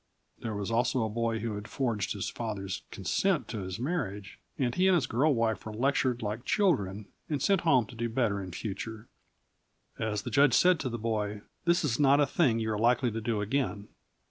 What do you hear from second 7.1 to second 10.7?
and sent home to do better in future. As the judge